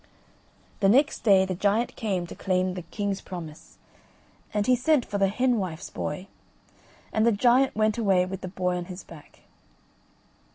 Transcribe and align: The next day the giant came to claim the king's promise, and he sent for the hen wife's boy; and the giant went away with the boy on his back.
The 0.79 0.89
next 0.89 1.19
day 1.19 1.45
the 1.45 1.53
giant 1.53 1.95
came 1.95 2.25
to 2.25 2.33
claim 2.33 2.73
the 2.73 2.81
king's 2.81 3.21
promise, 3.21 3.77
and 4.51 4.65
he 4.65 4.75
sent 4.75 5.05
for 5.05 5.19
the 5.19 5.27
hen 5.27 5.59
wife's 5.59 5.91
boy; 5.91 6.25
and 7.13 7.23
the 7.23 7.31
giant 7.31 7.75
went 7.75 7.99
away 7.99 8.25
with 8.25 8.41
the 8.41 8.47
boy 8.47 8.77
on 8.77 8.85
his 8.85 9.03
back. 9.03 9.41